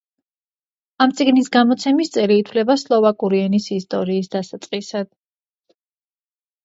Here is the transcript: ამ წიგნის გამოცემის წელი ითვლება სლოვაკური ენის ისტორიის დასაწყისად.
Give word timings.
ამ 1.05 1.11
წიგნის 1.19 1.51
გამოცემის 1.55 2.09
წელი 2.15 2.39
ითვლება 2.43 2.77
სლოვაკური 2.85 3.43
ენის 3.51 3.69
ისტორიის 3.79 4.33
დასაწყისად. 4.37 5.13